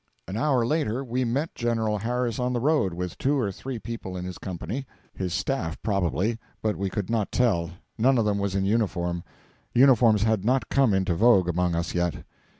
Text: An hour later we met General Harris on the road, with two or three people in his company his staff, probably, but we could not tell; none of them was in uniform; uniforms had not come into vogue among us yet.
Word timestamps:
An 0.27 0.35
hour 0.35 0.65
later 0.65 1.03
we 1.03 1.23
met 1.23 1.53
General 1.53 1.99
Harris 1.99 2.39
on 2.39 2.53
the 2.53 2.59
road, 2.59 2.91
with 2.91 3.19
two 3.19 3.37
or 3.37 3.51
three 3.51 3.77
people 3.77 4.17
in 4.17 4.25
his 4.25 4.39
company 4.39 4.87
his 5.13 5.31
staff, 5.31 5.79
probably, 5.83 6.39
but 6.63 6.75
we 6.75 6.89
could 6.89 7.11
not 7.11 7.31
tell; 7.31 7.69
none 7.99 8.17
of 8.17 8.25
them 8.25 8.39
was 8.39 8.55
in 8.55 8.65
uniform; 8.65 9.23
uniforms 9.75 10.23
had 10.23 10.43
not 10.43 10.69
come 10.69 10.95
into 10.95 11.13
vogue 11.13 11.47
among 11.47 11.75
us 11.75 11.93
yet. 11.93 12.25